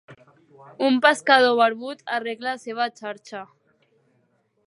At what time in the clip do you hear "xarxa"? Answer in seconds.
3.03-3.45